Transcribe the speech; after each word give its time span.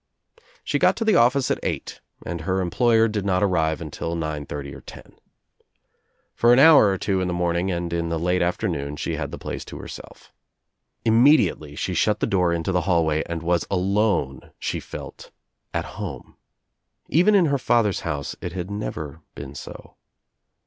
She 0.63 0.79
got 0.79 0.95
to 0.95 1.05
the 1.05 1.15
office 1.15 1.51
at 1.51 1.59
eight 1.61 2.01
and 2.25 2.41
her 2.41 2.59
employer 2.59 3.07
did 3.07 3.19
2l6 3.21 3.21
THE 3.21 3.21
TRIUMPH 3.21 3.21
OF 3.21 3.21
THE 3.21 3.21
EGG 3.21 3.25
not 3.27 3.43
arrive 3.43 3.81
until 3.81 4.15
nine 4.15 4.45
thirty 4.47 4.73
or 4.73 4.81
ten. 4.81 5.13
For 6.33 6.51
an 6.51 6.57
hour 6.57 6.87
or 6.87 6.97
two 6.97 7.21
In 7.21 7.27
the 7.27 7.35
morning 7.35 7.69
and 7.69 7.93
in 7.93 8.09
the 8.09 8.17
late 8.17 8.41
afternoon 8.41 8.95
she 8.95 9.15
had 9.17 9.29
the 9.29 9.37
place 9.37 9.63
to 9.65 9.77
herself. 9.77 10.33
Immediately 11.05 11.75
she 11.75 11.93
shut 11.93 12.19
the 12.19 12.25
door 12.25 12.51
into 12.51 12.71
the 12.71 12.81
hallway 12.81 13.21
and 13.27 13.43
was 13.43 13.67
alone 13.69 14.49
she 14.57 14.79
felt 14.79 15.29
at 15.71 15.85
home. 15.85 16.35
Even 17.07 17.35
in 17.35 17.45
her 17.45 17.59
father's 17.59 17.99
house 17.99 18.35
it 18.41 18.53
had 18.53 18.71
never 18.71 19.21
been 19.35 19.53
so. 19.53 19.97